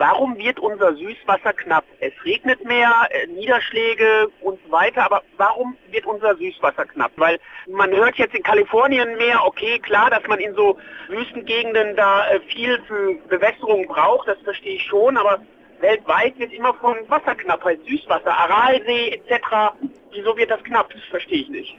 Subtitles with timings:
[0.00, 1.84] Warum wird unser Süßwasser knapp?
[2.00, 7.12] Es regnet mehr, äh, Niederschläge und so weiter, aber warum wird unser Süßwasser knapp?
[7.16, 7.38] Weil
[7.68, 10.78] man hört jetzt in Kalifornien mehr, okay, klar, dass man in so
[11.08, 15.42] Wüstengegenden da äh, viel für Bewässerung braucht, das verstehe ich schon, aber
[15.80, 19.74] weltweit wird immer von Wasserknappheit, Süßwasser, Aralsee etc.
[20.12, 20.88] Wieso wird das knapp?
[20.94, 21.76] Das verstehe ich nicht.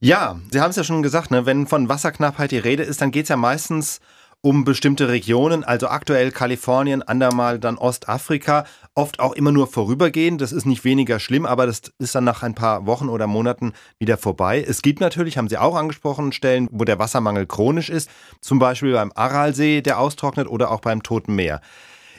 [0.00, 1.46] Ja, Sie haben es ja schon gesagt, ne?
[1.46, 4.02] wenn von Wasserknappheit die Rede ist, dann geht es ja meistens
[4.40, 8.64] um bestimmte Regionen, also aktuell Kalifornien, andermal dann Ostafrika,
[8.94, 10.40] oft auch immer nur vorübergehend.
[10.40, 13.72] Das ist nicht weniger schlimm, aber das ist dann nach ein paar Wochen oder Monaten
[13.98, 14.64] wieder vorbei.
[14.66, 18.08] Es gibt natürlich, haben Sie auch angesprochen, Stellen, wo der Wassermangel chronisch ist,
[18.40, 21.60] zum Beispiel beim Aralsee, der austrocknet oder auch beim Toten Meer.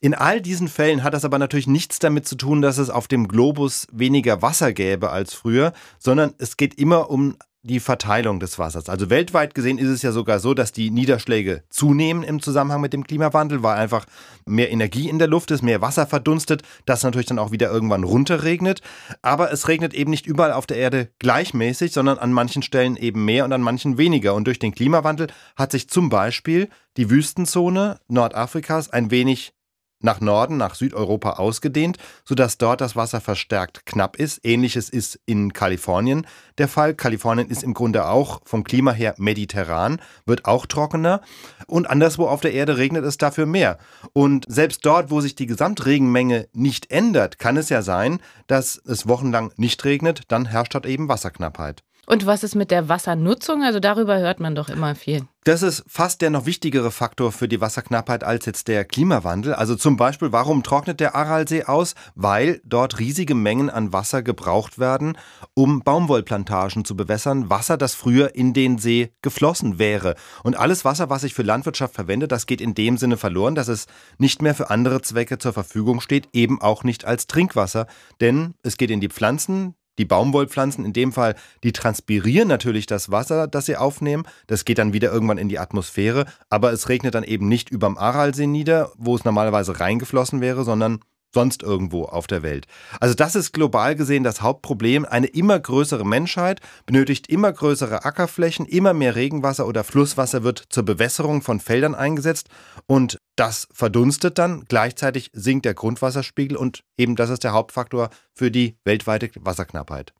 [0.00, 3.08] In all diesen Fällen hat das aber natürlich nichts damit zu tun, dass es auf
[3.08, 8.58] dem Globus weniger Wasser gäbe als früher, sondern es geht immer um die Verteilung des
[8.58, 8.88] Wassers.
[8.88, 12.92] Also weltweit gesehen ist es ja sogar so, dass die Niederschläge zunehmen im Zusammenhang mit
[12.92, 14.06] dem Klimawandel, weil einfach
[14.46, 18.04] mehr Energie in der Luft ist, mehr Wasser verdunstet, das natürlich dann auch wieder irgendwann
[18.04, 18.80] runterregnet.
[19.22, 23.24] Aber es regnet eben nicht überall auf der Erde gleichmäßig, sondern an manchen Stellen eben
[23.24, 24.34] mehr und an manchen weniger.
[24.34, 29.55] Und durch den Klimawandel hat sich zum Beispiel die Wüstenzone Nordafrikas ein wenig
[30.00, 34.44] nach Norden, nach Südeuropa ausgedehnt, sodass dort das Wasser verstärkt knapp ist.
[34.44, 36.26] Ähnliches ist in Kalifornien
[36.58, 36.94] der Fall.
[36.94, 41.20] Kalifornien ist im Grunde auch vom Klima her mediterran, wird auch trockener
[41.66, 43.78] und anderswo auf der Erde regnet es dafür mehr.
[44.12, 49.08] Und selbst dort, wo sich die Gesamtregenmenge nicht ändert, kann es ja sein, dass es
[49.08, 51.85] wochenlang nicht regnet, dann herrscht dort eben Wasserknappheit.
[52.06, 53.64] Und was ist mit der Wassernutzung?
[53.64, 55.26] Also darüber hört man doch immer viel.
[55.42, 59.54] Das ist fast der noch wichtigere Faktor für die Wasserknappheit als jetzt der Klimawandel.
[59.54, 61.94] Also zum Beispiel, warum trocknet der Aralsee aus?
[62.14, 65.18] Weil dort riesige Mengen an Wasser gebraucht werden,
[65.54, 67.50] um Baumwollplantagen zu bewässern.
[67.50, 70.14] Wasser, das früher in den See geflossen wäre.
[70.44, 73.68] Und alles Wasser, was ich für Landwirtschaft verwende, das geht in dem Sinne verloren, dass
[73.68, 73.86] es
[74.18, 77.86] nicht mehr für andere Zwecke zur Verfügung steht, eben auch nicht als Trinkwasser.
[78.20, 83.10] Denn es geht in die Pflanzen, die Baumwollpflanzen in dem Fall, die transpirieren natürlich das
[83.10, 84.24] Wasser, das sie aufnehmen.
[84.46, 87.98] Das geht dann wieder irgendwann in die Atmosphäre, aber es regnet dann eben nicht überm
[87.98, 91.00] Aralsee nieder, wo es normalerweise reingeflossen wäre, sondern
[91.36, 92.66] sonst irgendwo auf der Welt.
[92.98, 95.04] Also das ist global gesehen das Hauptproblem.
[95.04, 100.84] Eine immer größere Menschheit benötigt immer größere Ackerflächen, immer mehr Regenwasser oder Flusswasser wird zur
[100.84, 102.48] Bewässerung von Feldern eingesetzt
[102.86, 104.64] und das verdunstet dann.
[104.66, 110.14] Gleichzeitig sinkt der Grundwasserspiegel und eben das ist der Hauptfaktor für die weltweite Wasserknappheit.